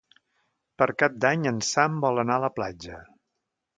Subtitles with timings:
[0.81, 3.03] Per Cap d'Any en Sam vol anar a la platja.